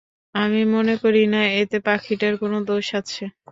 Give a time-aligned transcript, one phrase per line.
[0.35, 3.23] আমি মনে করি না এতে পাখিটার কোনো দোষ আছে।